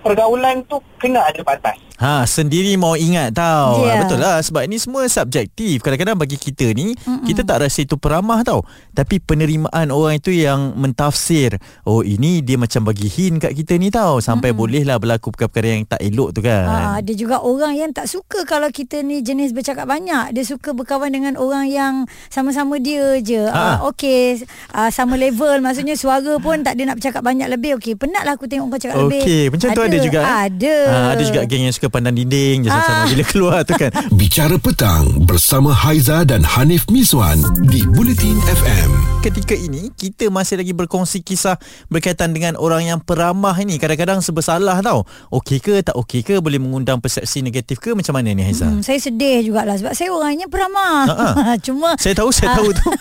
pergaulan 0.00 0.62
tu 0.64 0.78
kena 0.96 1.22
ada 1.22 1.38
batas 1.40 1.78
Ha, 2.02 2.26
sendiri 2.26 2.74
mau 2.74 2.98
ingat 2.98 3.30
tau. 3.30 3.86
Ya. 3.86 3.94
Yeah. 3.94 4.00
Betul 4.02 4.18
lah 4.18 4.42
sebab 4.42 4.66
ini 4.66 4.74
semua 4.74 5.06
subjektif. 5.06 5.86
Kadang-kadang 5.86 6.18
bagi 6.18 6.34
kita 6.34 6.74
ni 6.74 6.98
Mm-mm. 6.98 7.22
kita 7.22 7.46
tak 7.46 7.62
rasa 7.62 7.86
itu 7.86 7.94
peramah 7.94 8.42
tau. 8.42 8.66
Tapi 8.90 9.22
penerimaan 9.22 9.94
orang 9.94 10.18
itu 10.18 10.34
yang 10.34 10.74
mentafsir. 10.74 11.62
Oh, 11.86 12.02
ini 12.02 12.42
dia 12.42 12.58
macam 12.58 12.82
bagi 12.82 13.06
hint 13.06 13.38
kat 13.38 13.54
kita 13.54 13.78
ni 13.78 13.94
tau 13.94 14.18
sampai 14.18 14.50
Mm-mm. 14.50 14.58
bolehlah 14.58 14.98
berlaku 14.98 15.30
perkara-perkara 15.30 15.68
yang 15.70 15.86
tak 15.86 16.02
elok 16.02 16.28
tu 16.34 16.40
kan. 16.42 16.66
Ah, 16.66 16.94
ada 16.98 17.12
juga 17.14 17.38
orang 17.38 17.78
yang 17.78 17.94
tak 17.94 18.10
suka 18.10 18.42
kalau 18.42 18.66
kita 18.74 19.06
ni 19.06 19.22
jenis 19.22 19.54
bercakap 19.54 19.86
banyak. 19.86 20.34
Dia 20.34 20.42
suka 20.42 20.74
berkawan 20.74 21.14
dengan 21.14 21.38
orang 21.38 21.70
yang 21.70 21.94
sama-sama 22.26 22.82
dia 22.82 23.22
je. 23.22 23.46
Ah. 23.46 23.78
Ah, 23.78 23.86
Okey, 23.86 24.42
ah, 24.74 24.90
sama 24.90 25.14
level. 25.14 25.62
Maksudnya 25.62 25.94
suara 25.94 26.34
pun 26.42 26.66
tak 26.66 26.74
ada 26.74 26.82
nak 26.82 26.98
bercakap 26.98 27.22
banyak 27.22 27.46
lebih. 27.46 27.78
Okey, 27.78 27.94
penatlah 27.94 28.34
aku 28.34 28.50
tengok 28.50 28.74
kau 28.74 28.80
cakap 28.82 29.06
lebih. 29.06 29.22
Okey, 29.22 29.42
macam 29.54 29.68
tu 29.70 29.82
ada 29.86 29.96
juga. 30.02 30.18
eh? 30.18 30.34
Ada. 30.50 30.76
Ha, 30.82 30.96
ada 31.14 31.22
juga 31.22 31.40
geng 31.46 31.70
yang 31.70 31.70
suka 31.70 31.91
pandang 31.92 32.16
dinding 32.16 32.64
je 32.64 32.68
sama-sama 32.68 32.98
Ah. 32.98 33.06
bila 33.06 33.24
keluar 33.24 33.58
tu 33.62 33.74
kan. 33.74 33.90
Bicara 34.18 34.56
petang 34.56 35.04
bersama 35.22 35.70
Haiza 35.70 36.24
dan 36.24 36.40
Hanif 36.42 36.88
Miswan 36.88 37.36
di 37.62 37.84
Bulletin 37.86 38.40
FM. 38.42 38.90
Ketika 39.20 39.52
ini 39.52 39.92
kita 39.92 40.26
masih 40.28 40.56
lagi 40.56 40.72
berkongsi 40.72 41.20
kisah 41.20 41.54
berkaitan 41.86 42.32
dengan 42.32 42.56
orang 42.56 42.88
yang 42.88 42.98
peramah 42.98 43.54
ini. 43.54 43.76
Kadang-kadang 43.76 44.18
sebersalah 44.18 44.80
tau. 44.80 45.04
Okey 45.30 45.58
ke 45.58 45.78
tak 45.80 45.94
okey 45.96 46.22
ke 46.22 46.34
boleh 46.38 46.58
mengundang 46.58 46.98
persepsi 46.98 47.38
negatif 47.38 47.76
ke 47.76 47.92
macam 47.92 48.14
mana 48.14 48.30
ni 48.30 48.42
Haiza? 48.42 48.66
Hmm, 48.66 48.80
saya 48.80 48.98
sedih 48.98 49.44
jugalah 49.44 49.76
sebab 49.76 49.92
saya 49.92 50.10
orangnya 50.10 50.46
peramah. 50.46 51.04
Ha-ha. 51.06 51.52
Cuma 51.62 51.94
Saya 51.96 52.14
tahu 52.14 52.30
saya 52.30 52.48
Ah. 52.48 52.56
tahu 52.56 52.72
tu. 52.72 52.88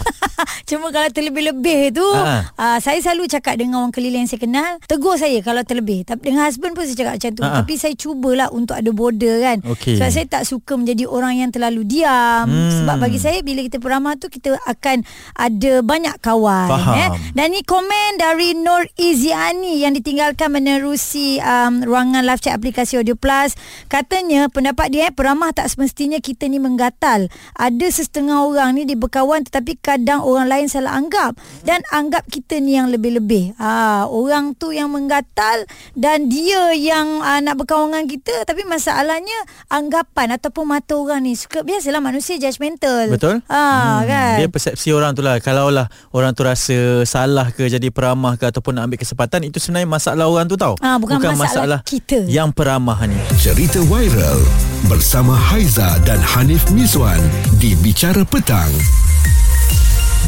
Cuma 0.68 0.90
kalau 0.90 1.08
terlebih-lebih 1.08 1.94
tu 1.94 2.04
Ha. 2.04 2.50
uh, 2.52 2.78
Saya 2.78 2.98
selalu 3.00 3.30
cakap 3.30 3.56
dengan 3.56 3.80
orang 3.80 3.92
keliling 3.92 4.26
yang 4.26 4.32
saya 4.32 4.42
kenal 4.42 4.72
Tegur 4.84 5.14
saya 5.14 5.38
kalau 5.40 5.62
terlebih 5.62 6.02
Tapi 6.02 6.22
dengan 6.26 6.44
husband 6.44 6.74
pun 6.74 6.84
saya 6.84 6.98
cakap 6.98 7.14
macam 7.16 7.32
tu 7.32 7.44
Ha. 7.44 7.50
Tapi 7.62 7.74
saya 7.76 7.94
cubalah 7.94 8.50
untuk 8.50 8.74
ada 8.82 8.92
border 8.92 9.36
kan 9.40 9.58
Okey. 9.64 9.96
Sebab 9.96 10.10
saya 10.10 10.26
tak 10.28 10.44
suka 10.44 10.74
menjadi 10.74 11.06
orang 11.06 11.38
yang 11.38 11.50
terlalu 11.50 11.84
diam 11.84 12.44
Hmm. 12.44 12.74
Sebab 12.74 12.96
bagi 12.98 13.18
saya 13.18 13.40
bila 13.40 13.62
kita 13.62 13.78
beramah 13.78 14.16
tu 14.16 14.26
Kita 14.26 14.58
akan 14.58 15.06
ada 15.34 15.74
banyak 15.80 16.18
kawan 16.18 16.68
Faham. 16.68 16.96
eh. 16.96 17.10
Dan 17.32 17.52
ni 17.52 17.62
komen 17.62 18.18
dari 18.18 18.54
Nur 18.54 18.82
Iziani 18.96 19.80
Yang 19.80 20.02
ditinggalkan 20.02 20.50
menerusi 20.50 21.38
um, 21.38 21.82
ruangan 21.82 22.24
live 22.24 22.40
chat 22.40 22.54
aplikasi 22.54 22.98
Audio 22.98 23.14
Plus 23.14 23.54
Katanya 23.86 24.48
pendapat 24.48 24.90
dia 24.90 25.08
eh, 25.08 25.14
peramah 25.14 25.52
tak 25.52 25.68
semestinya 25.68 26.18
kita 26.18 26.46
ni 26.46 26.58
menggatal 26.58 27.28
Ada 27.54 27.88
setengah 27.88 28.42
orang 28.42 28.74
ni 28.74 28.84
dia 28.84 28.96
berkawan 28.96 29.44
Tetapi 29.44 29.78
kadang 29.78 30.22
orang 30.22 30.48
lain 30.48 30.66
salah 30.66 30.96
anggap 30.96 31.36
Dan 31.62 31.84
anggap 31.90 32.26
kita 32.26 32.58
ni 32.58 32.74
yang 32.74 32.88
lebih-lebih 32.88 33.54
ha, 33.56 34.04
Orang 34.06 34.54
tu 34.54 34.72
yang 34.72 34.90
menggatal 34.90 35.68
Dan 35.94 36.26
dia 36.26 36.72
yang 36.72 37.20
uh, 37.20 37.38
nak 37.38 37.56
berkawan 37.56 37.92
dengan 37.92 38.08
kita 38.08 38.36
Tapi 38.44 38.61
masalahnya 38.66 39.38
Anggapan 39.68 40.36
ataupun 40.36 40.66
mata 40.68 40.98
orang 40.98 41.24
ni 41.24 41.34
Suka 41.34 41.62
biasalah 41.62 42.02
manusia 42.02 42.36
judgemental 42.38 43.10
Betul? 43.14 43.42
ha, 43.48 44.02
kan? 44.04 44.42
Dia 44.42 44.48
persepsi 44.48 44.92
orang 44.92 45.14
tu 45.14 45.22
lah 45.22 45.40
Kalau 45.40 45.70
lah 45.70 45.88
orang 46.12 46.34
tu 46.34 46.44
rasa 46.44 47.04
salah 47.04 47.50
ke 47.50 47.66
Jadi 47.66 47.90
peramah 47.90 48.36
ke 48.36 48.50
Ataupun 48.50 48.78
nak 48.78 48.90
ambil 48.90 49.00
kesempatan 49.00 49.46
Itu 49.46 49.58
sebenarnya 49.58 49.90
masalah 49.90 50.26
orang 50.28 50.46
tu 50.46 50.58
tau 50.58 50.76
Ah, 50.82 50.98
bukan 50.98 51.20
masalah 51.36 51.82
kita. 51.86 52.26
Yang 52.26 52.54
peramah 52.54 52.98
ni 53.06 53.18
Cerita 53.38 53.82
viral 53.86 54.42
bersama 54.90 55.38
Haiza 55.38 56.02
dan 56.04 56.18
Hanif 56.20 56.66
Miswan 56.74 57.22
di 57.62 57.78
Bicara 57.80 58.26
Petang. 58.26 58.72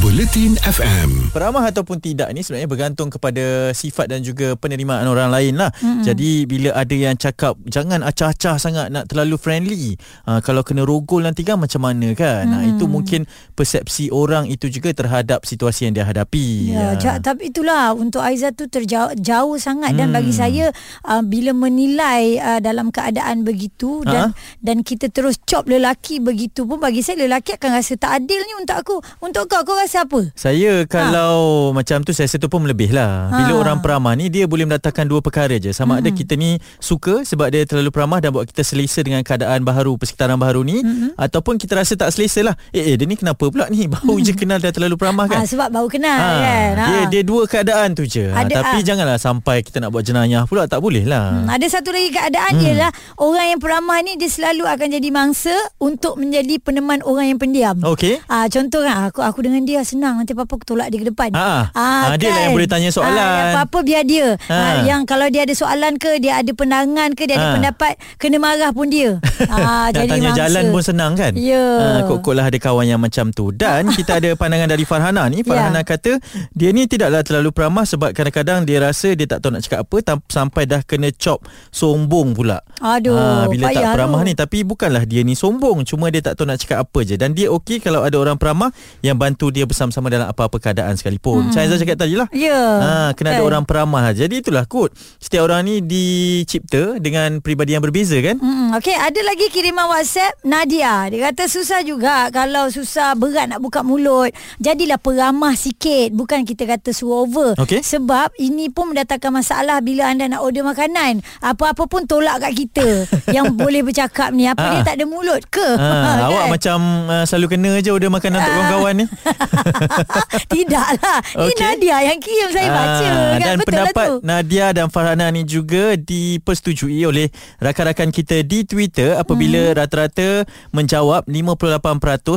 Bulletin 0.04 0.60
FM. 0.60 1.32
Peramah 1.32 1.72
ataupun 1.72 1.96
tidak 2.04 2.28
ni 2.36 2.44
sebenarnya 2.44 2.68
bergantung 2.68 3.08
kepada 3.08 3.72
sifat 3.72 4.12
dan 4.12 4.20
juga 4.20 4.52
penerimaan 4.60 5.08
orang 5.08 5.32
lain 5.32 5.56
lah. 5.56 5.72
Mm-hmm. 5.80 6.04
Jadi 6.04 6.32
bila 6.44 6.76
ada 6.76 6.92
yang 6.92 7.16
cakap 7.16 7.56
jangan 7.64 8.04
acah-acah 8.04 8.60
sangat 8.60 8.92
nak 8.92 9.08
terlalu 9.08 9.40
friendly. 9.40 9.96
Ha, 10.28 10.44
kalau 10.44 10.60
kena 10.60 10.84
rogol 10.84 11.24
nanti 11.24 11.48
kan 11.48 11.56
macam 11.56 11.88
mana 11.88 12.12
kan. 12.20 12.52
Mm. 12.52 12.52
Ha, 12.52 12.58
itu 12.76 12.86
mungkin 12.92 13.24
persepsi 13.56 14.12
orang 14.12 14.52
itu 14.52 14.68
juga 14.68 14.92
terhadap 14.92 15.48
situasi 15.48 15.88
yang 15.88 15.96
dia 15.96 16.04
hadapi. 16.04 16.76
Ya, 16.76 17.00
ja, 17.00 17.24
tapi 17.24 17.56
itulah 17.56 17.96
untuk 17.96 18.28
Aiza 18.28 18.52
tu 18.52 18.68
terjauh 18.68 19.16
jauh 19.16 19.56
sangat 19.56 19.96
dan 19.96 20.12
Hmm. 20.12 20.20
bagi 20.20 20.36
saya 20.36 20.66
uh, 21.08 21.24
bila 21.24 21.56
menilai 21.56 22.44
uh, 22.44 22.60
dalam 22.60 22.92
keadaan 22.92 23.48
begitu 23.48 24.04
dan 24.04 24.36
Ha? 24.36 24.60
dan 24.60 24.84
kita 24.84 25.08
terus 25.08 25.40
cop 25.40 25.64
lelaki 25.64 26.20
begitu 26.20 26.68
pun 26.68 26.76
bagi 26.84 27.00
saya 27.00 27.24
lelaki 27.24 27.56
akan 27.56 27.80
rasa 27.80 27.96
tak 27.96 28.20
adil 28.20 28.44
ni 28.44 28.54
untuk 28.60 28.76
aku. 28.76 28.96
Untuk 29.24 29.48
kau 29.48 29.64
kau 29.64 29.80
rasa 29.80 29.93
apa? 29.96 30.34
Saya 30.34 30.86
kalau 30.90 31.70
ha. 31.70 31.74
macam 31.76 32.02
tu 32.02 32.12
saya 32.16 32.26
tu 32.28 32.50
pun 32.50 32.66
lebih 32.66 32.90
lah. 32.92 33.30
Ha. 33.30 33.38
Bila 33.44 33.54
orang 33.62 33.78
peramah 33.80 34.14
ni 34.18 34.34
dia 34.34 34.50
boleh 34.50 34.66
mendatangkan 34.66 35.06
dua 35.06 35.22
perkara 35.22 35.56
je. 35.62 35.70
Sama 35.72 35.98
mm-hmm. 35.98 36.10
ada 36.10 36.10
kita 36.10 36.34
ni 36.34 36.58
suka 36.82 37.22
sebab 37.22 37.54
dia 37.54 37.64
terlalu 37.70 37.94
peramah 37.94 38.20
dan 38.20 38.34
buat 38.34 38.50
kita 38.50 38.66
selesa 38.66 39.06
dengan 39.06 39.22
keadaan 39.22 39.62
baharu, 39.62 39.96
persekitaran 39.96 40.36
baharu 40.42 40.66
ni 40.66 40.82
mm-hmm. 40.82 41.20
ataupun 41.20 41.62
kita 41.62 41.78
rasa 41.78 41.94
tak 41.94 42.10
selesa 42.10 42.42
lah. 42.42 42.56
Eh, 42.74 42.94
eh 42.94 42.96
dia 42.98 43.06
ni 43.06 43.14
kenapa 43.14 43.46
pula 43.48 43.70
ni? 43.70 43.86
Baru 43.86 44.18
je 44.18 44.34
kenal 44.34 44.58
dah 44.58 44.74
terlalu 44.74 44.98
peramah 44.98 45.30
kan? 45.30 45.44
Ah, 45.44 45.46
sebab 45.46 45.70
baru 45.70 45.88
kenal 45.92 46.18
kan. 46.18 46.72
Dia 46.90 47.00
dia 47.14 47.22
dua 47.22 47.46
keadaan 47.46 47.94
tu 47.94 48.10
je. 48.10 48.34
Ha, 48.34 48.48
Ada, 48.48 48.64
tapi 48.64 48.82
ah. 48.82 48.84
janganlah 48.84 49.18
sampai 49.22 49.62
kita 49.62 49.78
nak 49.84 49.94
buat 49.94 50.02
jenayah 50.02 50.50
pula 50.50 50.66
tak 50.66 50.82
boleh 50.82 51.06
lah. 51.06 51.46
Hmm, 51.46 51.48
ada 51.52 51.66
satu 51.70 51.94
lagi 51.94 52.10
keadaan 52.10 52.58
hmm. 52.58 52.66
ialah 52.66 52.92
orang 53.22 53.46
yang 53.54 53.60
peramah 53.62 54.00
ni 54.02 54.18
dia 54.18 54.30
selalu 54.32 54.66
akan 54.66 54.88
jadi 54.90 55.10
mangsa 55.14 55.56
untuk 55.78 56.18
menjadi 56.18 56.58
peneman 56.58 57.06
orang 57.06 57.36
yang 57.36 57.40
pendiam. 57.40 57.78
Okey. 57.84 58.24
Ah 58.26 58.50
contoh 58.50 58.82
kan 58.82 59.12
aku 59.12 59.22
aku 59.22 59.46
dengan 59.46 59.62
dia 59.68 59.83
senang 59.84 60.16
nanti 60.16 60.32
apa-apa 60.32 60.60
tolak 60.60 60.88
dia 60.88 60.98
ke 60.98 61.08
depan. 61.08 61.30
Ah, 61.32 61.70
ah, 61.72 62.16
dia 62.16 62.28
lah 62.28 62.42
yang 62.44 62.54
boleh 62.54 62.66
tanya 62.66 62.90
soalan. 62.90 63.20
Ah, 63.20 63.52
apa-apa 63.54 63.80
biar 63.82 64.04
dia. 64.04 64.36
Ah. 64.46 64.54
Ah. 64.54 64.76
yang 64.84 65.04
kalau 65.04 65.28
dia 65.28 65.44
ada 65.44 65.54
soalan 65.54 65.96
ke, 65.96 66.18
dia 66.18 66.38
ada 66.38 66.52
pandangan 66.52 67.12
ke, 67.12 67.24
dia 67.24 67.36
ada 67.36 67.46
Ah. 67.46 67.54
pendapat, 67.54 67.94
kena 68.16 68.38
marah 68.38 68.72
pun 68.72 68.88
dia. 68.88 69.20
Nak 69.44 69.94
jadi 69.94 70.10
tanya 70.10 70.30
mangsa. 70.30 70.40
jalan 70.40 70.64
pun 70.70 70.82
senang 70.82 71.14
kan 71.14 71.32
Ya. 71.36 71.60
Ah, 71.60 72.02
Kok-kok 72.06 72.34
lah 72.34 72.46
ada 72.46 72.58
kawan 72.58 72.86
yang 72.86 72.98
macam 72.98 73.30
tu 73.30 73.52
Dan 73.52 73.90
kita 73.98 74.18
ada 74.18 74.34
pandangan 74.34 74.66
dari 74.68 74.84
Farhana 74.84 75.28
ni 75.28 75.42
Farhana 75.42 75.76
Ya. 75.76 75.86
kata 75.86 76.18
Dia 76.52 76.70
ni 76.70 76.86
tidaklah 76.86 77.22
terlalu 77.22 77.50
peramah 77.50 77.84
Sebab 77.84 78.12
kadang-kadang 78.12 78.64
dia 78.64 78.80
rasa 78.80 79.12
Dia 79.12 79.26
tak 79.26 79.40
tahu 79.40 79.52
nak 79.52 79.62
cakap 79.62 79.80
apa 79.82 79.98
tam- 80.02 80.26
Sampai 80.26 80.64
dah 80.64 80.82
kena 80.82 81.12
cop 81.12 81.44
Sombong 81.70 82.32
pula 82.32 82.62
Aduh, 82.80 83.14
Ah, 83.14 83.46
Bila 83.46 83.68
tak 83.70 83.84
peramah 83.92 84.22
tu. 84.22 84.28
ni 84.28 84.34
Tapi 84.34 84.58
bukanlah 84.64 85.04
dia 85.04 85.22
ni 85.22 85.34
sombong 85.34 85.84
Cuma 85.84 86.08
dia 86.08 86.22
tak 86.22 86.36
tahu 86.36 86.46
nak 86.46 86.58
cakap 86.58 86.82
apa 86.82 87.00
je 87.02 87.16
Dan 87.16 87.32
dia 87.32 87.50
okey 87.50 87.80
Kalau 87.80 88.02
ada 88.02 88.16
orang 88.16 88.36
peramah 88.36 88.72
Yang 89.00 89.18
bantu 89.18 89.46
dia 89.50 89.63
bersama-sama 89.66 90.08
Dalam 90.08 90.28
apa-apa 90.28 90.58
keadaan 90.58 90.94
sekalipun 90.94 91.48
Macam 91.48 91.60
Aizah 91.60 91.78
cakap 91.78 91.98
tadi 91.98 92.14
lah 92.14 92.28
Ya. 92.30 92.56
Ha, 92.56 92.90
kena 93.12 93.32
ada 93.32 93.42
Kan? 93.42 93.48
orang 93.48 93.64
peramah. 93.64 94.12
Jadi 94.12 94.40
itulah 94.40 94.64
kot 94.64 94.90
Setiap 95.18 95.44
orang 95.44 95.64
ni 95.64 95.76
dicipta 95.80 96.98
Dengan 96.98 97.40
peribadi 97.40 97.72
yang 97.72 97.82
berbeza 97.82 98.16
kan 98.18 98.36
Hmm, 98.36 98.74
Okey, 98.74 98.92
ada 98.92 99.22
lagi 99.22 99.48
kiriman 99.48 99.86
WhatsApp 99.88 100.34
Nadia. 100.44 101.06
Dia 101.06 101.30
kata 101.30 101.46
susah 101.46 101.80
juga 101.82 102.28
kalau 102.30 102.68
susah 102.68 103.14
berat 103.14 103.46
nak 103.46 103.62
buka 103.62 103.80
mulut. 103.82 104.34
Jadilah 104.58 104.98
peramah 104.98 105.54
sikit, 105.54 106.10
bukan 106.12 106.42
kita 106.42 106.66
kata 106.66 106.90
suruh 106.90 107.24
over. 107.24 107.54
Okey. 107.56 107.80
Sebab 107.80 108.34
ini 108.36 108.68
pun 108.68 108.90
mendatangkan 108.90 109.30
masalah 109.32 109.78
bila 109.80 110.08
anda 110.08 110.26
nak 110.28 110.42
order 110.42 110.64
makanan. 110.64 111.22
Apa-apa 111.40 111.86
pun 111.86 112.04
tolak 112.04 112.42
kat 112.42 112.54
kita 112.58 112.88
yang 113.36 113.54
boleh 113.54 113.82
bercakap 113.82 114.32
ni. 114.32 114.46
Apa 114.46 114.60
Ah. 114.60 114.72
dia 114.74 114.82
tak 114.84 114.96
ada 114.98 115.06
mulut 115.06 115.42
ke? 115.46 115.68
Ha, 115.70 115.88
Kan? 116.18 116.18
awak 116.26 116.46
macam 116.50 116.78
uh, 117.06 117.24
selalu 117.24 117.48
kena 117.52 117.72
je 117.78 117.90
order 117.90 118.10
makanan 118.10 118.40
untuk 118.40 118.54
kawan-kawan 118.54 118.94
ni. 118.96 119.06
Tidaklah. 120.54 121.18
Ini 121.36 121.44
Okey. 121.50 121.60
Nadia 121.60 121.98
yang 122.04 122.20
kirim 122.20 122.50
saya 122.50 122.70
baca. 122.70 123.06
Ah, 123.06 123.10
kan? 123.34 123.40
dan 123.40 123.56
Betul 123.56 123.68
pendapat 123.68 123.96
lah 123.96 124.08
tu. 124.10 124.16
Nadia 124.24 124.66
dan 124.72 124.88
Farhana 124.88 125.28
ni 125.30 125.44
juga 125.44 125.96
dipersetujui 125.96 127.02
oleh 127.04 127.28
rakan-rakan 127.58 128.10
kita 128.10 128.42
di 128.42 128.64
Twitter 128.64 129.16
apabila 129.16 129.42
Hmm. 129.64 129.76
rata-rata 129.76 130.30
menjawab 130.70 131.26
58% 131.26 131.80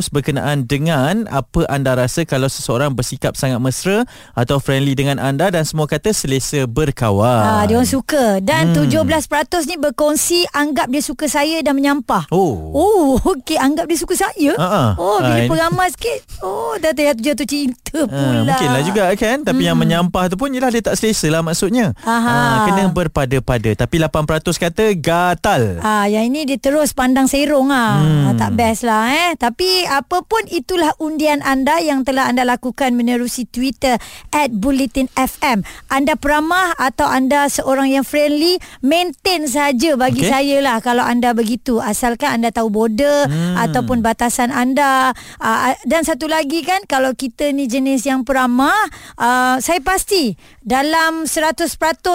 berkenaan 0.09 0.65
dengan 0.65 1.27
apa 1.29 1.67
anda 1.67 1.95
rasa 1.95 2.23
kalau 2.23 2.47
seseorang 2.47 2.93
bersikap 2.93 3.35
sangat 3.35 3.59
mesra 3.59 4.05
atau 4.33 4.59
friendly 4.59 4.93
dengan 4.93 5.19
anda 5.19 5.49
dan 5.49 5.63
semua 5.63 5.87
kata 5.87 6.11
selesa 6.11 6.65
berkawan. 6.65 7.27
Ah, 7.27 7.63
dia 7.65 7.77
orang 7.77 7.89
suka 7.89 8.39
dan 8.41 8.73
Hmm. 8.73 8.85
hmm. 8.85 9.09
17% 9.09 9.65
ni 9.65 9.77
berkongsi 9.77 10.45
anggap 10.51 10.87
dia 10.87 11.01
suka 11.01 11.27
saya 11.27 11.61
dan 11.61 11.75
menyampah. 11.75 12.29
Oh. 12.31 12.73
Oh, 12.73 13.11
okey 13.35 13.57
anggap 13.57 13.87
dia 13.87 13.97
suka 13.97 14.15
saya. 14.15 14.53
Ah, 14.57 14.65
ah. 14.67 14.91
Oh, 14.97 15.19
bila 15.19 15.29
Ah, 15.29 15.39
ini- 15.39 15.51
peramai 15.51 15.89
sikit. 15.89 16.19
Oh, 16.41 16.75
dah 16.77 16.93
jatuh 17.07 17.23
jatuh 17.23 17.47
cinta 17.47 17.86
Ha, 18.05 18.13
pula. 18.13 18.45
mungkinlah 18.45 18.83
juga 18.85 19.03
kan 19.17 19.41
Tapi 19.41 19.63
yang 19.65 19.81
menyampah 19.81 20.29
tu 20.29 20.37
pun 20.37 20.53
Yelah 20.53 20.69
dia 20.69 20.85
tak 20.85 21.01
selesa 21.01 21.33
lah 21.33 21.41
maksudnya 21.41 21.97
Aha. 22.05 22.21
ha, 22.21 22.65
Kena 22.69 22.93
berpada-pada 22.93 23.73
Tapi 23.73 23.97
8% 23.97 24.13
kata 24.61 24.85
gatal 24.93 25.81
Ah, 25.81 26.05
yang 26.05 26.29
ini 26.29 26.45
dia 26.45 26.59
terus 26.59 26.93
pandang 26.93 27.25
serong 27.25 27.71
ah. 27.71 27.97
Hmm. 27.97 28.25
Hmm. 28.27 28.37
Tak 28.37 28.51
best 28.53 28.83
lah 28.83 29.07
eh. 29.09 29.31
Tapi 29.39 29.87
apa 29.87 30.27
pun 30.27 30.43
itulah 30.51 30.91
undian 30.99 31.39
anda 31.41 31.79
yang 31.79 32.03
telah 32.03 32.27
anda 32.27 32.43
lakukan 32.43 32.93
menerusi 32.93 33.47
Twitter 33.47 33.95
at 34.29 34.51
Bulletin 34.51 35.07
FM. 35.15 35.63
Anda 35.87 36.19
peramah 36.19 36.75
atau 36.75 37.07
anda 37.07 37.47
seorang 37.47 37.87
yang 37.89 38.03
friendly, 38.03 38.59
maintain 38.83 39.47
saja 39.47 39.95
bagi 39.95 40.27
okay. 40.27 40.33
saya 40.35 40.57
lah 40.59 40.83
kalau 40.83 41.07
anda 41.07 41.31
begitu. 41.31 41.79
Asalkan 41.79 42.43
anda 42.43 42.51
tahu 42.51 42.69
border 42.69 43.29
Hmm. 43.31 43.55
hmm. 43.55 43.57
ataupun 43.71 44.03
batasan 44.03 44.51
anda. 44.51 45.15
Ah, 45.39 45.79
dan 45.87 46.03
satu 46.03 46.27
lagi 46.27 46.67
kan 46.67 46.83
kalau 46.85 47.15
kita 47.15 47.55
ni 47.55 47.65
jenis 47.65 47.86
yang 47.87 48.27
peramah, 48.27 48.75
ah, 49.15 49.55
saya 49.59 49.79
pasti 49.79 50.35
dalam 50.59 51.23
100% 51.25 51.71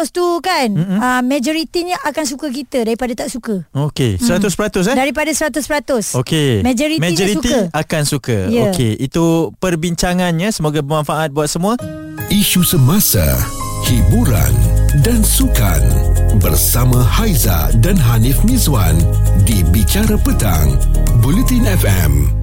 tu 0.09 0.25
kan, 0.39 0.67
Hmm. 0.67 0.99
ah, 0.99 1.21
majoritinya 1.21 1.95
akan 2.03 2.25
suka 2.25 2.49
kita 2.49 2.83
daripada 2.83 3.15
tak 3.15 3.29
suka. 3.29 3.63
Okey 3.71 4.17
100% 4.17 4.83
eh 4.83 4.97
Daripada 4.97 5.31
100%. 5.31 6.11
Okey. 6.13 6.59
Majoriti, 6.61 6.99
Majoriti 6.99 7.47
suka. 7.47 7.71
akan 7.71 8.01
suka. 8.03 8.37
Ya. 8.47 8.67
Okey, 8.67 8.97
itu 8.97 9.23
perbincangannya 9.55 10.51
semoga 10.51 10.81
bermanfaat 10.81 11.31
buat 11.31 11.47
semua. 11.47 11.77
Isu 12.27 12.63
semasa, 12.63 13.23
hiburan 13.85 14.51
dan 15.03 15.21
sukan 15.21 15.81
bersama 16.39 16.99
Haiza 16.99 17.69
dan 17.79 17.95
Hanif 17.95 18.39
Mizwan 18.43 18.95
di 19.43 19.61
Bicara 19.67 20.15
Petang, 20.17 20.75
Bulletin 21.19 21.67
FM. 21.67 22.40